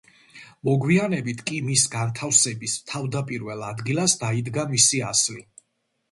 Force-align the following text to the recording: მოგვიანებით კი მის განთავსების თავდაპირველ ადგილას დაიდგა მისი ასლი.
მოგვიანებით 0.67 1.41
კი 1.49 1.57
მის 1.65 1.83
განთავსების 1.95 2.77
თავდაპირველ 2.91 3.61
ადგილას 3.67 4.15
დაიდგა 4.23 4.65
მისი 4.73 5.03
ასლი. 5.11 5.39